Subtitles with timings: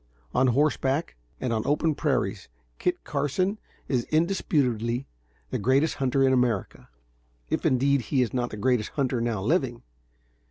[0.33, 5.05] On horseback and on open prairies, Kit Carson is indisputably
[5.51, 6.89] the greatest hunter in America,
[7.51, 9.83] if indeed he is not the greatest hunter now living.